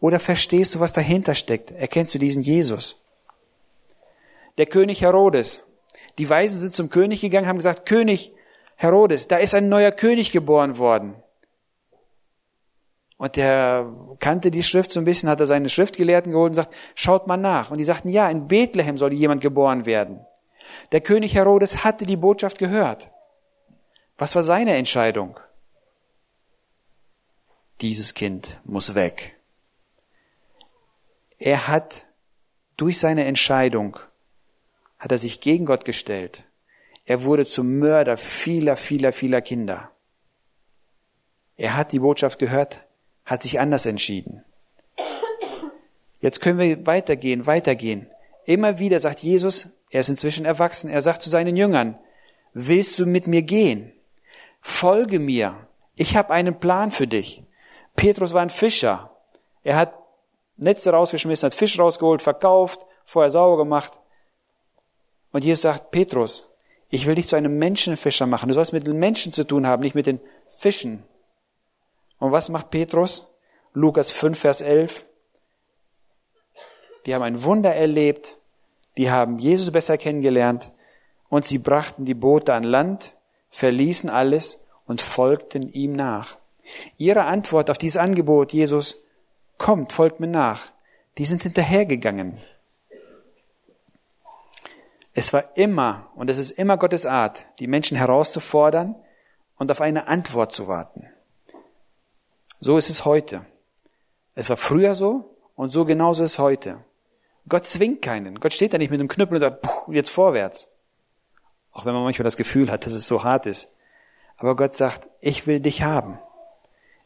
Oder 0.00 0.20
verstehst 0.20 0.74
du, 0.74 0.80
was 0.80 0.92
dahinter 0.92 1.34
steckt? 1.34 1.70
Erkennst 1.70 2.14
du 2.14 2.18
diesen 2.18 2.42
Jesus? 2.42 3.02
Der 4.58 4.66
König 4.66 5.00
Herodes. 5.00 5.72
Die 6.18 6.28
Weisen 6.28 6.58
sind 6.58 6.74
zum 6.74 6.90
König 6.90 7.20
gegangen, 7.20 7.46
haben 7.46 7.56
gesagt, 7.56 7.86
König, 7.86 8.32
Herodes, 8.76 9.28
da 9.28 9.38
ist 9.38 9.54
ein 9.54 9.68
neuer 9.68 9.92
König 9.92 10.32
geboren 10.32 10.78
worden. 10.78 11.14
Und 13.16 13.36
der 13.36 13.92
kannte 14.18 14.50
die 14.50 14.62
Schrift 14.62 14.90
so 14.90 15.00
ein 15.00 15.04
bisschen, 15.04 15.28
hat 15.28 15.40
er 15.40 15.46
seine 15.46 15.68
Schriftgelehrten 15.68 16.32
geholt 16.32 16.50
und 16.50 16.54
sagt, 16.54 16.74
schaut 16.94 17.26
mal 17.26 17.36
nach. 17.36 17.70
Und 17.70 17.78
die 17.78 17.84
sagten, 17.84 18.08
ja, 18.08 18.28
in 18.28 18.48
Bethlehem 18.48 18.96
soll 18.96 19.12
jemand 19.12 19.40
geboren 19.40 19.86
werden. 19.86 20.20
Der 20.92 21.00
König 21.00 21.34
Herodes 21.34 21.84
hatte 21.84 22.04
die 22.04 22.16
Botschaft 22.16 22.58
gehört. 22.58 23.08
Was 24.18 24.34
war 24.34 24.42
seine 24.42 24.74
Entscheidung? 24.74 25.38
Dieses 27.80 28.14
Kind 28.14 28.60
muss 28.64 28.94
weg. 28.94 29.36
Er 31.38 31.68
hat 31.68 32.06
durch 32.76 32.98
seine 32.98 33.24
Entscheidung, 33.24 33.98
hat 34.98 35.12
er 35.12 35.18
sich 35.18 35.40
gegen 35.40 35.66
Gott 35.66 35.84
gestellt. 35.84 36.44
Er 37.04 37.24
wurde 37.24 37.44
zum 37.44 37.78
Mörder 37.78 38.16
vieler, 38.16 38.76
vieler, 38.76 39.12
vieler 39.12 39.42
Kinder. 39.42 39.90
Er 41.56 41.76
hat 41.76 41.92
die 41.92 41.98
Botschaft 41.98 42.38
gehört, 42.38 42.86
hat 43.24 43.42
sich 43.42 43.60
anders 43.60 43.86
entschieden. 43.86 44.44
Jetzt 46.20 46.40
können 46.40 46.58
wir 46.58 46.86
weitergehen, 46.86 47.46
weitergehen. 47.46 48.08
Immer 48.46 48.78
wieder 48.78 48.98
sagt 48.98 49.20
Jesus, 49.20 49.80
er 49.90 50.00
ist 50.00 50.08
inzwischen 50.08 50.46
erwachsen, 50.46 50.90
er 50.90 51.00
sagt 51.00 51.22
zu 51.22 51.30
seinen 51.30 51.56
Jüngern, 51.56 51.98
willst 52.54 52.98
du 52.98 53.06
mit 53.06 53.26
mir 53.26 53.42
gehen? 53.42 53.92
Folge 54.60 55.18
mir. 55.18 55.68
Ich 55.94 56.16
habe 56.16 56.32
einen 56.32 56.58
Plan 56.58 56.90
für 56.90 57.06
dich. 57.06 57.43
Petrus 57.96 58.34
war 58.34 58.42
ein 58.42 58.50
Fischer. 58.50 59.10
Er 59.62 59.76
hat 59.76 59.94
Netze 60.56 60.90
rausgeschmissen, 60.90 61.46
hat 61.46 61.54
Fisch 61.54 61.78
rausgeholt, 61.78 62.22
verkauft, 62.22 62.84
vorher 63.04 63.30
sauber 63.30 63.56
gemacht. 63.56 63.92
Und 65.32 65.44
Jesus 65.44 65.62
sagt, 65.62 65.90
Petrus, 65.90 66.54
ich 66.90 67.06
will 67.06 67.16
dich 67.16 67.28
zu 67.28 67.36
einem 67.36 67.58
Menschenfischer 67.58 68.26
machen. 68.26 68.48
Du 68.48 68.54
sollst 68.54 68.72
mit 68.72 68.86
den 68.86 68.98
Menschen 68.98 69.32
zu 69.32 69.44
tun 69.44 69.66
haben, 69.66 69.82
nicht 69.82 69.94
mit 69.94 70.06
den 70.06 70.20
Fischen. 70.48 71.02
Und 72.18 72.32
was 72.32 72.48
macht 72.48 72.70
Petrus? 72.70 73.36
Lukas 73.72 74.10
5, 74.12 74.38
Vers 74.38 74.60
11. 74.60 75.04
Die 77.06 77.14
haben 77.14 77.22
ein 77.22 77.42
Wunder 77.42 77.74
erlebt, 77.74 78.38
die 78.96 79.10
haben 79.10 79.38
Jesus 79.38 79.72
besser 79.72 79.98
kennengelernt 79.98 80.70
und 81.28 81.44
sie 81.44 81.58
brachten 81.58 82.04
die 82.04 82.14
Boote 82.14 82.54
an 82.54 82.62
Land, 82.62 83.16
verließen 83.50 84.08
alles 84.08 84.66
und 84.86 85.02
folgten 85.02 85.72
ihm 85.72 85.92
nach. 85.92 86.38
Ihre 86.96 87.24
Antwort 87.24 87.70
auf 87.70 87.78
dieses 87.78 87.96
Angebot, 87.96 88.52
Jesus, 88.52 89.02
kommt, 89.58 89.92
folgt 89.92 90.20
mir 90.20 90.26
nach, 90.26 90.70
die 91.18 91.24
sind 91.24 91.42
hinterhergegangen. 91.42 92.38
Es 95.12 95.32
war 95.32 95.56
immer, 95.56 96.10
und 96.16 96.28
es 96.28 96.38
ist 96.38 96.52
immer 96.52 96.76
Gottes 96.76 97.06
Art, 97.06 97.46
die 97.60 97.68
Menschen 97.68 97.96
herauszufordern 97.96 98.96
und 99.56 99.70
auf 99.70 99.80
eine 99.80 100.08
Antwort 100.08 100.52
zu 100.52 100.66
warten. 100.66 101.08
So 102.58 102.76
ist 102.76 102.90
es 102.90 103.04
heute. 103.04 103.44
Es 104.34 104.50
war 104.50 104.56
früher 104.56 104.94
so 104.94 105.36
und 105.54 105.70
so 105.70 105.84
genauso 105.84 106.24
ist 106.24 106.32
es 106.32 106.38
heute. 106.38 106.78
Gott 107.48 107.66
zwingt 107.66 108.02
keinen. 108.02 108.40
Gott 108.40 108.54
steht 108.54 108.72
da 108.72 108.78
nicht 108.78 108.90
mit 108.90 109.00
dem 109.00 109.08
Knüppel 109.08 109.34
und 109.34 109.40
sagt, 109.40 109.66
jetzt 109.88 110.10
vorwärts. 110.10 110.72
Auch 111.70 111.84
wenn 111.84 111.94
man 111.94 112.02
manchmal 112.02 112.24
das 112.24 112.36
Gefühl 112.36 112.70
hat, 112.70 112.86
dass 112.86 112.92
es 112.92 113.06
so 113.06 113.22
hart 113.22 113.46
ist. 113.46 113.76
Aber 114.36 114.56
Gott 114.56 114.74
sagt, 114.74 115.08
ich 115.20 115.46
will 115.46 115.60
dich 115.60 115.82
haben. 115.82 116.18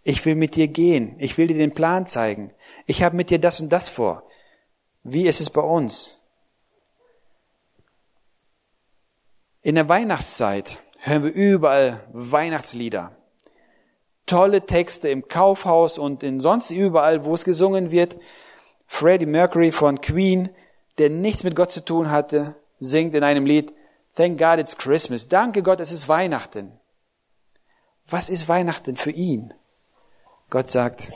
Ich 0.09 0.25
will 0.25 0.37
mit 0.37 0.57
dir 0.57 0.69
gehen. 0.69 1.17
Ich 1.19 1.37
will 1.37 1.49
dir 1.49 1.59
den 1.59 1.75
Plan 1.75 2.07
zeigen. 2.07 2.51
Ich 2.87 3.03
habe 3.03 3.15
mit 3.15 3.29
dir 3.29 3.39
das 3.39 3.61
und 3.61 3.69
das 3.69 3.91
vor. 3.91 4.23
Wie 5.03 5.29
ist 5.29 5.39
es 5.39 5.51
bei 5.51 5.61
uns? 5.61 6.25
In 9.61 9.75
der 9.75 9.87
Weihnachtszeit 9.87 10.79
hören 11.01 11.25
wir 11.25 11.33
überall 11.33 12.09
Weihnachtslieder 12.15 13.19
tolle 14.25 14.65
Texte 14.65 15.11
im 15.11 15.29
Kaufhaus 15.29 15.99
und 15.99 16.23
in 16.23 16.41
sonst 16.41 16.71
überall, 16.71 17.27
wo 17.27 17.35
es 17.35 17.45
gesungen 17.45 17.91
wird. 17.91 18.17
Freddie 18.87 19.27
Mercury 19.27 19.73
von 19.73 20.01
Queen, 20.01 20.49
der 20.97 21.11
nichts 21.11 21.45
mit 21.45 21.55
Gott 21.55 21.71
zu 21.71 21.85
tun 21.85 22.11
hatte, 22.11 22.57
singt 22.79 23.15
in 23.15 23.25
einem 23.25 23.45
Lied, 23.45 23.75
Thank 24.15 24.39
God 24.39 24.59
it's 24.59 24.79
Christmas. 24.79 25.29
Danke 25.29 25.63
Gott, 25.63 25.81
es 25.81 25.93
ist 25.93 26.09
Weihnachten. 26.09 26.73
Was 28.07 28.31
ist 28.31 28.49
Weihnachten 28.49 28.97
für 28.97 29.11
ihn? 29.11 29.53
Gott 30.51 30.69
sagt, 30.69 31.13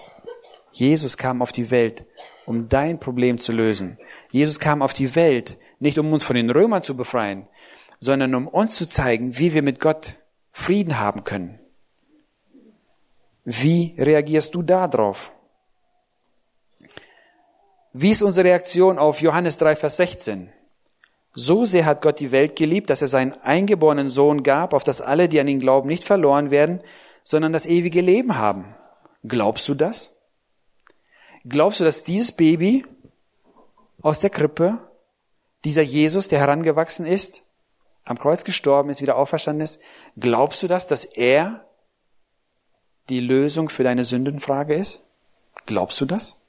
Jesus 0.72 1.16
kam 1.16 1.40
auf 1.40 1.52
die 1.52 1.70
Welt, 1.70 2.04
um 2.44 2.68
dein 2.68 2.98
Problem 2.98 3.38
zu 3.38 3.52
lösen. 3.52 3.98
Jesus 4.30 4.60
kam 4.60 4.82
auf 4.82 4.92
die 4.92 5.14
Welt, 5.14 5.58
nicht 5.78 5.98
um 5.98 6.12
uns 6.12 6.24
von 6.24 6.36
den 6.36 6.50
Römern 6.50 6.82
zu 6.82 6.96
befreien, 6.96 7.46
sondern 7.98 8.34
um 8.34 8.46
uns 8.46 8.76
zu 8.76 8.86
zeigen, 8.86 9.38
wie 9.38 9.54
wir 9.54 9.62
mit 9.62 9.80
Gott 9.80 10.16
Frieden 10.50 10.98
haben 10.98 11.24
können. 11.24 11.58
Wie 13.44 13.94
reagierst 13.98 14.54
du 14.54 14.62
da 14.62 14.86
drauf? 14.86 15.32
Wie 17.92 18.10
ist 18.10 18.22
unsere 18.22 18.48
Reaktion 18.48 18.98
auf 18.98 19.20
Johannes 19.20 19.58
3, 19.58 19.76
Vers 19.76 19.96
16? 19.96 20.50
So 21.34 21.64
sehr 21.64 21.86
hat 21.86 22.02
Gott 22.02 22.20
die 22.20 22.30
Welt 22.30 22.56
geliebt, 22.56 22.90
dass 22.90 23.02
er 23.02 23.08
seinen 23.08 23.32
eingeborenen 23.42 24.08
Sohn 24.08 24.42
gab, 24.42 24.74
auf 24.74 24.84
dass 24.84 25.00
alle, 25.00 25.28
die 25.28 25.40
an 25.40 25.48
ihn 25.48 25.60
glauben, 25.60 25.88
nicht 25.88 26.04
verloren 26.04 26.50
werden, 26.50 26.82
sondern 27.24 27.52
das 27.52 27.66
ewige 27.66 28.02
Leben 28.02 28.36
haben. 28.36 28.74
Glaubst 29.24 29.68
du 29.68 29.74
das? 29.74 30.18
Glaubst 31.44 31.80
du, 31.80 31.84
dass 31.84 32.04
dieses 32.04 32.32
Baby 32.32 32.84
aus 34.00 34.20
der 34.20 34.30
Krippe, 34.30 34.78
dieser 35.64 35.82
Jesus, 35.82 36.28
der 36.28 36.40
herangewachsen 36.40 37.06
ist, 37.06 37.46
am 38.04 38.18
Kreuz 38.18 38.44
gestorben 38.44 38.90
ist, 38.90 39.00
wieder 39.00 39.16
auferstanden 39.16 39.62
ist, 39.62 39.80
glaubst 40.18 40.62
du 40.62 40.68
das, 40.68 40.88
dass 40.88 41.04
er 41.04 41.64
die 43.08 43.20
Lösung 43.20 43.68
für 43.68 43.84
deine 43.84 44.04
Sündenfrage 44.04 44.74
ist? 44.74 45.06
Glaubst 45.66 46.00
du 46.00 46.04
das? 46.04 46.44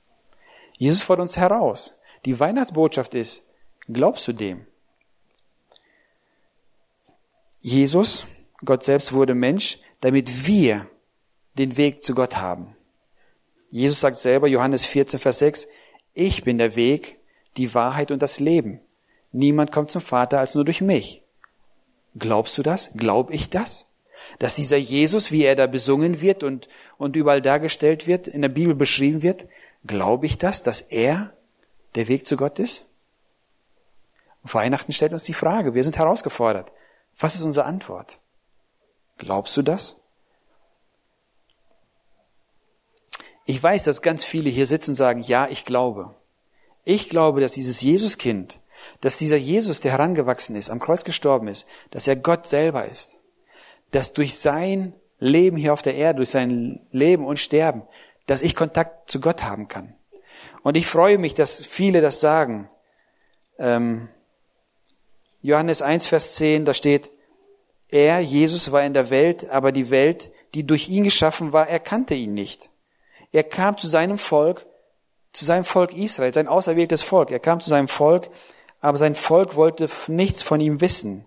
Jesus 0.77 1.01
fordert 1.01 1.23
uns 1.23 1.37
heraus. 1.37 1.99
Die 2.25 2.39
Weihnachtsbotschaft 2.39 3.13
ist, 3.13 3.51
glaubst 3.91 4.27
du 4.27 4.33
dem? 4.33 4.65
Jesus, 7.61 8.25
Gott 8.65 8.83
selbst 8.83 9.13
wurde 9.13 9.35
Mensch, 9.35 9.79
damit 10.01 10.45
wir 10.47 10.87
den 11.57 11.77
Weg 11.77 12.03
zu 12.03 12.15
Gott 12.15 12.37
haben. 12.37 12.75
Jesus 13.69 13.99
sagt 13.99 14.17
selber, 14.17 14.47
Johannes 14.47 14.85
14, 14.85 15.19
Vers 15.19 15.39
6, 15.39 15.67
ich 16.13 16.43
bin 16.43 16.57
der 16.57 16.75
Weg, 16.75 17.17
die 17.57 17.73
Wahrheit 17.73 18.11
und 18.11 18.21
das 18.21 18.39
Leben. 18.39 18.79
Niemand 19.31 19.71
kommt 19.71 19.91
zum 19.91 20.01
Vater 20.01 20.39
als 20.39 20.55
nur 20.55 20.65
durch 20.65 20.81
mich. 20.81 21.23
Glaubst 22.17 22.57
du 22.57 22.63
das? 22.63 22.93
Glaub 22.95 23.31
ich 23.31 23.49
das? 23.49 23.93
dass 24.39 24.55
dieser 24.55 24.77
Jesus, 24.77 25.31
wie 25.31 25.43
er 25.43 25.55
da 25.55 25.67
besungen 25.67 26.21
wird 26.21 26.43
und, 26.43 26.67
und 26.97 27.15
überall 27.15 27.41
dargestellt 27.41 28.07
wird, 28.07 28.27
in 28.27 28.41
der 28.41 28.49
Bibel 28.49 28.75
beschrieben 28.75 29.21
wird, 29.21 29.47
glaube 29.85 30.25
ich 30.25 30.37
das, 30.37 30.63
dass 30.63 30.81
er 30.81 31.33
der 31.95 32.07
Weg 32.07 32.27
zu 32.27 32.37
Gott 32.37 32.59
ist? 32.59 32.89
Weihnachten 34.43 34.91
stellt 34.91 35.13
uns 35.13 35.23
die 35.23 35.33
Frage, 35.33 35.73
wir 35.73 35.83
sind 35.83 35.97
herausgefordert. 35.97 36.71
Was 37.17 37.35
ist 37.35 37.43
unsere 37.43 37.65
Antwort? 37.65 38.19
Glaubst 39.17 39.55
du 39.55 39.61
das? 39.61 40.03
Ich 43.45 43.52
weiß, 43.63 43.85
dass 43.85 44.01
ganz 44.01 44.25
viele 44.25 44.49
hier 44.49 44.65
sitzen 44.65 44.91
und 44.91 44.95
sagen, 44.95 45.21
ja, 45.21 45.47
ich 45.49 45.65
glaube. 45.65 46.13
Ich 46.83 47.09
glaube, 47.09 47.39
dass 47.39 47.53
dieses 47.53 47.81
Jesuskind, 47.81 48.59
dass 48.99 49.17
dieser 49.17 49.37
Jesus, 49.37 49.79
der 49.79 49.93
herangewachsen 49.93 50.55
ist, 50.55 50.69
am 50.69 50.79
Kreuz 50.79 51.05
gestorben 51.05 51.47
ist, 51.47 51.69
dass 51.91 52.07
er 52.07 52.17
Gott 52.17 52.45
selber 52.45 52.85
ist 52.85 53.21
dass 53.93 54.13
durch 54.13 54.35
sein 54.35 54.93
Leben 55.19 55.55
hier 55.55 55.71
auf 55.71 55.83
der 55.83 55.95
Erde, 55.95 56.17
durch 56.17 56.31
sein 56.31 56.81
Leben 56.91 57.25
und 57.25 57.39
Sterben, 57.39 57.83
dass 58.25 58.41
ich 58.41 58.55
Kontakt 58.55 59.09
zu 59.09 59.21
Gott 59.21 59.43
haben 59.43 59.67
kann. 59.67 59.95
Und 60.63 60.75
ich 60.75 60.87
freue 60.87 61.17
mich, 61.17 61.35
dass 61.35 61.63
viele 61.63 62.01
das 62.01 62.19
sagen. 62.19 62.69
Ähm, 63.59 64.09
Johannes 65.41 65.81
1, 65.81 66.07
Vers 66.07 66.35
10, 66.35 66.65
da 66.65 66.73
steht, 66.73 67.11
er, 67.89 68.19
Jesus, 68.19 68.71
war 68.71 68.83
in 68.83 68.95
der 68.95 69.11
Welt, 69.11 69.49
aber 69.49 69.71
die 69.71 69.91
Welt, 69.91 70.31
die 70.55 70.65
durch 70.65 70.89
ihn 70.89 71.03
geschaffen 71.03 71.53
war, 71.53 71.69
erkannte 71.69 72.15
ihn 72.15 72.33
nicht. 72.33 72.71
Er 73.33 73.43
kam 73.43 73.77
zu 73.77 73.87
seinem 73.87 74.17
Volk, 74.17 74.65
zu 75.33 75.43
seinem 75.43 75.65
Volk 75.65 75.97
Israel, 75.97 76.33
sein 76.33 76.47
auserwähltes 76.47 77.01
Volk. 77.01 77.31
Er 77.31 77.39
kam 77.39 77.59
zu 77.59 77.69
seinem 77.69 77.87
Volk, 77.87 78.29
aber 78.79 78.97
sein 78.97 79.15
Volk 79.15 79.55
wollte 79.55 79.89
nichts 80.07 80.43
von 80.43 80.61
ihm 80.61 80.79
wissen. 80.79 81.25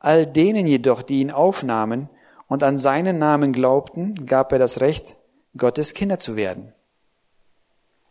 All 0.00 0.26
denen 0.26 0.66
jedoch, 0.66 1.02
die 1.02 1.20
ihn 1.20 1.30
aufnahmen 1.30 2.10
und 2.48 2.62
an 2.62 2.76
seinen 2.76 3.18
Namen 3.18 3.52
glaubten, 3.52 4.26
gab 4.26 4.52
er 4.52 4.58
das 4.58 4.80
Recht, 4.80 5.16
Gottes 5.56 5.94
Kinder 5.94 6.18
zu 6.18 6.34
werden. 6.34 6.74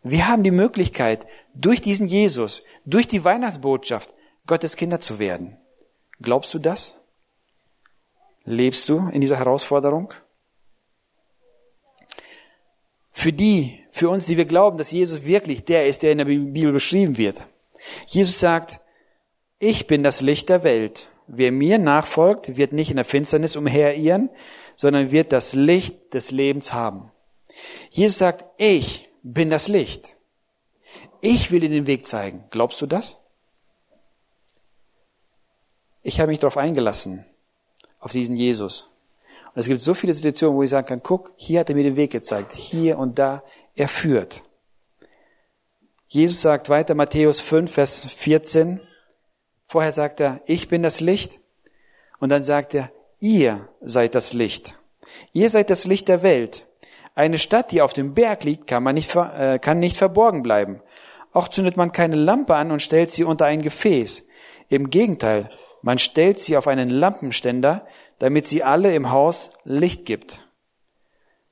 Wir 0.02 0.26
haben 0.26 0.42
die 0.42 0.50
Möglichkeit, 0.50 1.26
durch 1.54 1.82
diesen 1.82 2.06
Jesus, 2.06 2.64
durch 2.86 3.06
die 3.06 3.24
Weihnachtsbotschaft, 3.24 4.14
Gottes 4.46 4.76
Kinder 4.76 5.00
zu 5.00 5.18
werden. 5.18 5.58
Glaubst 6.20 6.52
du 6.54 6.58
das? 6.58 7.04
Lebst 8.44 8.88
du 8.88 9.08
in 9.08 9.20
dieser 9.20 9.38
Herausforderung? 9.38 10.12
Für 13.16 13.32
die, 13.32 13.80
für 13.92 14.10
uns, 14.10 14.26
die 14.26 14.36
wir 14.36 14.44
glauben, 14.44 14.76
dass 14.76 14.90
Jesus 14.90 15.24
wirklich 15.24 15.64
der 15.64 15.86
ist, 15.86 16.02
der 16.02 16.12
in 16.12 16.18
der 16.18 16.24
Bibel 16.24 16.72
beschrieben 16.72 17.16
wird. 17.16 17.46
Jesus 18.06 18.40
sagt, 18.40 18.80
ich 19.60 19.86
bin 19.86 20.02
das 20.02 20.20
Licht 20.20 20.48
der 20.48 20.64
Welt. 20.64 21.06
wer 21.26 21.52
mir 21.52 21.78
nachfolgt, 21.78 22.56
wird 22.56 22.72
nicht 22.72 22.90
in 22.90 22.96
der 22.96 23.04
Finsternis 23.06 23.56
umherirren, 23.56 24.28
sondern 24.76 25.10
wird 25.10 25.32
das 25.32 25.54
Licht 25.54 26.12
des 26.12 26.32
Lebens 26.32 26.74
haben. 26.74 27.10
Jesus 27.88 28.18
sagt, 28.18 28.44
ich 28.58 29.08
bin 29.22 29.48
das 29.48 29.68
Licht. 29.68 30.16
Ich 31.22 31.50
will 31.50 31.60
dir 31.60 31.70
den 31.70 31.86
Weg 31.86 32.04
zeigen. 32.04 32.44
Glaubst 32.50 32.82
du 32.82 32.86
das? 32.86 33.24
Ich 36.02 36.20
habe 36.20 36.30
mich 36.30 36.40
darauf 36.40 36.58
eingelassen, 36.58 37.24
auf 38.00 38.12
diesen 38.12 38.36
Jesus. 38.36 38.90
Und 39.54 39.60
es 39.60 39.68
gibt 39.68 39.80
so 39.80 39.94
viele 39.94 40.12
Situationen, 40.12 40.56
wo 40.56 40.62
ich 40.62 40.70
sagen 40.70 40.86
kann, 40.86 41.02
guck, 41.02 41.32
hier 41.36 41.60
hat 41.60 41.68
er 41.68 41.76
mir 41.76 41.84
den 41.84 41.96
Weg 41.96 42.10
gezeigt, 42.10 42.52
hier 42.52 42.98
und 42.98 43.18
da, 43.18 43.42
er 43.74 43.88
führt. 43.88 44.42
Jesus 46.08 46.42
sagt 46.42 46.68
weiter, 46.68 46.94
Matthäus 46.94 47.40
5, 47.40 47.72
Vers 47.72 48.06
14, 48.06 48.80
vorher 49.66 49.92
sagt 49.92 50.20
er, 50.20 50.40
ich 50.46 50.68
bin 50.68 50.82
das 50.82 51.00
Licht, 51.00 51.40
und 52.24 52.30
dann 52.30 52.42
sagt 52.42 52.74
er, 52.74 52.90
ihr 53.20 53.68
seid 53.80 54.14
das 54.14 54.32
Licht. 54.32 54.78
Ihr 55.32 55.50
seid 55.50 55.70
das 55.70 55.84
Licht 55.84 56.08
der 56.08 56.22
Welt. 56.22 56.66
Eine 57.14 57.38
Stadt, 57.38 57.70
die 57.70 57.82
auf 57.82 57.92
dem 57.92 58.14
Berg 58.14 58.44
liegt, 58.44 58.66
kann, 58.66 58.82
man 58.82 58.94
nicht, 58.94 59.14
äh, 59.14 59.58
kann 59.58 59.78
nicht 59.78 59.96
verborgen 59.96 60.42
bleiben. 60.42 60.80
Auch 61.32 61.48
zündet 61.48 61.76
man 61.76 61.92
keine 61.92 62.16
Lampe 62.16 62.54
an 62.54 62.70
und 62.70 62.80
stellt 62.80 63.10
sie 63.10 63.24
unter 63.24 63.46
ein 63.46 63.62
Gefäß. 63.62 64.28
Im 64.68 64.90
Gegenteil, 64.90 65.50
man 65.82 65.98
stellt 65.98 66.38
sie 66.38 66.56
auf 66.56 66.66
einen 66.66 66.88
Lampenständer, 66.88 67.86
damit 68.18 68.46
sie 68.46 68.62
alle 68.62 68.94
im 68.94 69.10
Haus 69.10 69.54
Licht 69.64 70.06
gibt. 70.06 70.46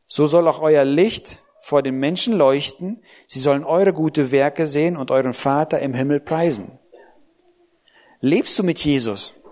So 0.06 0.26
soll 0.26 0.46
auch 0.48 0.60
euer 0.60 0.84
Licht 0.84 1.42
vor 1.60 1.82
den 1.82 1.98
Menschen 1.98 2.34
leuchten, 2.34 3.02
sie 3.26 3.38
sollen 3.38 3.64
eure 3.64 3.92
gute 3.92 4.30
Werke 4.30 4.66
sehen 4.66 4.96
und 4.96 5.10
euren 5.10 5.32
Vater 5.32 5.80
im 5.80 5.94
Himmel 5.94 6.20
preisen. 6.20 6.78
Lebst 8.20 8.58
du 8.58 8.62
mit 8.62 8.78
Jesus? 8.84 9.42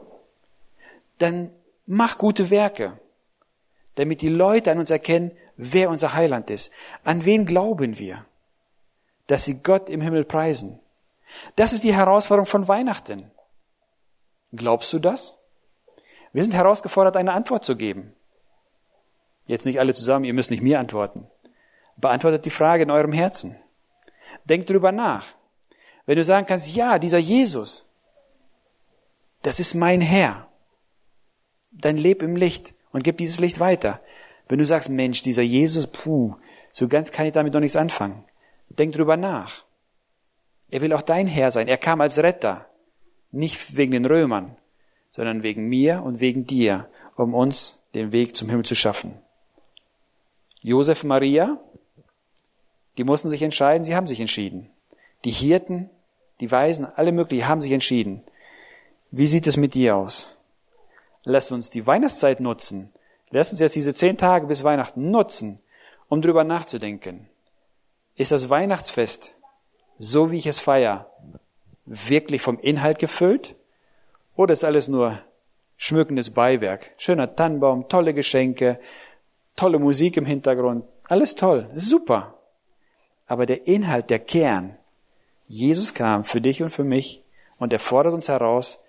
Dann 1.18 1.50
mach 1.86 2.18
gute 2.18 2.50
Werke, 2.50 2.98
damit 3.94 4.22
die 4.22 4.28
Leute 4.28 4.70
an 4.70 4.78
uns 4.78 4.90
erkennen, 4.90 5.32
wer 5.56 5.90
unser 5.90 6.14
Heiland 6.14 6.50
ist. 6.50 6.72
An 7.04 7.24
wen 7.24 7.46
glauben 7.46 7.98
wir? 7.98 8.24
Dass 9.26 9.44
sie 9.44 9.62
Gott 9.62 9.88
im 9.88 10.00
Himmel 10.00 10.24
preisen. 10.24 10.80
Das 11.56 11.72
ist 11.72 11.84
die 11.84 11.94
Herausforderung 11.94 12.46
von 12.46 12.68
Weihnachten. 12.68 13.30
Glaubst 14.52 14.92
du 14.92 14.98
das? 14.98 15.39
Wir 16.32 16.44
sind 16.44 16.54
herausgefordert, 16.54 17.16
eine 17.16 17.32
Antwort 17.32 17.64
zu 17.64 17.76
geben. 17.76 18.14
Jetzt 19.46 19.66
nicht 19.66 19.80
alle 19.80 19.94
zusammen, 19.94 20.24
ihr 20.24 20.34
müsst 20.34 20.50
nicht 20.50 20.62
mir 20.62 20.78
antworten. 20.78 21.26
Beantwortet 21.96 22.44
die 22.44 22.50
Frage 22.50 22.84
in 22.84 22.90
eurem 22.90 23.12
Herzen. 23.12 23.56
Denkt 24.44 24.70
drüber 24.70 24.92
nach. 24.92 25.26
Wenn 26.06 26.16
du 26.16 26.24
sagen 26.24 26.46
kannst, 26.46 26.74
ja, 26.74 26.98
dieser 26.98 27.18
Jesus, 27.18 27.88
das 29.42 29.60
ist 29.60 29.74
mein 29.74 30.00
Herr, 30.00 30.48
dann 31.72 31.96
leb 31.96 32.22
im 32.22 32.36
Licht 32.36 32.74
und 32.92 33.04
gib 33.04 33.18
dieses 33.18 33.40
Licht 33.40 33.60
weiter. 33.60 34.00
Wenn 34.48 34.58
du 34.58 34.64
sagst, 34.64 34.88
Mensch, 34.88 35.22
dieser 35.22 35.42
Jesus, 35.42 35.86
puh, 35.86 36.36
so 36.72 36.88
ganz 36.88 37.12
kann 37.12 37.26
ich 37.26 37.32
damit 37.32 37.52
noch 37.52 37.60
nichts 37.60 37.76
anfangen. 37.76 38.24
Denk 38.68 38.94
drüber 38.94 39.16
nach. 39.16 39.64
Er 40.70 40.80
will 40.80 40.92
auch 40.92 41.02
dein 41.02 41.26
Herr 41.26 41.50
sein. 41.50 41.68
Er 41.68 41.78
kam 41.78 42.00
als 42.00 42.18
Retter. 42.18 42.66
Nicht 43.32 43.76
wegen 43.76 43.92
den 43.92 44.06
Römern, 44.06 44.56
sondern 45.10 45.42
wegen 45.42 45.68
mir 45.68 46.02
und 46.02 46.20
wegen 46.20 46.46
dir, 46.46 46.88
um 47.16 47.34
uns 47.34 47.88
den 47.94 48.12
Weg 48.12 48.36
zum 48.36 48.48
Himmel 48.48 48.64
zu 48.64 48.74
schaffen. 48.74 49.18
Josef 50.60 51.04
Maria, 51.04 51.58
die 52.96 53.04
mussten 53.04 53.30
sich 53.30 53.42
entscheiden, 53.42 53.84
sie 53.84 53.96
haben 53.96 54.06
sich 54.06 54.20
entschieden. 54.20 54.70
Die 55.24 55.30
Hirten, 55.30 55.90
die 56.40 56.50
Weisen, 56.50 56.86
alle 56.86 57.12
möglichen 57.12 57.48
haben 57.48 57.60
sich 57.60 57.72
entschieden. 57.72 58.22
Wie 59.10 59.26
sieht 59.26 59.46
es 59.46 59.56
mit 59.56 59.74
dir 59.74 59.96
aus? 59.96 60.36
Lass 61.24 61.52
uns 61.52 61.70
die 61.70 61.86
Weihnachtszeit 61.86 62.40
nutzen, 62.40 62.92
Lass 63.30 63.52
uns 63.52 63.60
jetzt 63.60 63.76
diese 63.76 63.94
zehn 63.94 64.16
Tage 64.16 64.46
bis 64.46 64.64
Weihnachten 64.64 65.10
nutzen, 65.10 65.60
um 66.08 66.20
drüber 66.20 66.42
nachzudenken. 66.44 67.28
Ist 68.16 68.32
das 68.32 68.50
Weihnachtsfest, 68.50 69.34
so 69.98 70.30
wie 70.30 70.36
ich 70.36 70.46
es 70.46 70.58
feiere, 70.58 71.08
wirklich 71.86 72.42
vom 72.42 72.58
Inhalt 72.58 72.98
gefüllt? 72.98 73.54
Oder 74.40 74.54
ist 74.54 74.64
alles 74.64 74.88
nur 74.88 75.18
schmückendes 75.76 76.30
Beiwerk? 76.30 76.92
Schöner 76.96 77.36
Tannenbaum, 77.36 77.90
tolle 77.90 78.14
Geschenke, 78.14 78.80
tolle 79.54 79.78
Musik 79.78 80.16
im 80.16 80.24
Hintergrund. 80.24 80.86
Alles 81.04 81.34
toll, 81.34 81.68
super. 81.74 82.38
Aber 83.26 83.44
der 83.44 83.66
Inhalt, 83.66 84.08
der 84.08 84.18
Kern, 84.18 84.78
Jesus 85.46 85.92
kam 85.92 86.24
für 86.24 86.40
dich 86.40 86.62
und 86.62 86.70
für 86.70 86.84
mich 86.84 87.22
und 87.58 87.74
er 87.74 87.80
fordert 87.80 88.14
uns 88.14 88.30
heraus, 88.30 88.82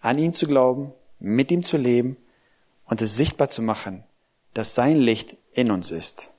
an 0.00 0.18
ihn 0.18 0.34
zu 0.34 0.48
glauben, 0.48 0.94
mit 1.20 1.52
ihm 1.52 1.62
zu 1.62 1.76
leben 1.76 2.16
und 2.86 3.00
es 3.00 3.16
sichtbar 3.16 3.50
zu 3.50 3.62
machen, 3.62 4.02
dass 4.52 4.74
sein 4.74 4.96
Licht 4.96 5.36
in 5.52 5.70
uns 5.70 5.92
ist. 5.92 6.32